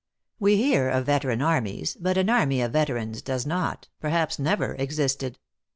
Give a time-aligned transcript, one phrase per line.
[0.39, 5.37] We hear of veteran armies, but an army of veterans does not, perhaps never existed.